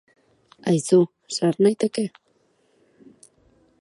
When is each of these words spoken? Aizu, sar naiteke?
Aizu, 0.71 0.99
sar 1.35 1.59
naiteke? 1.65 2.07